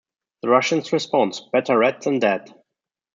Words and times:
The 0.41 0.49
Russian's 0.49 0.91
response: 0.93 1.41
Better 1.53 1.77
red 1.77 2.01
than 2.01 2.17
dead. 2.17 2.55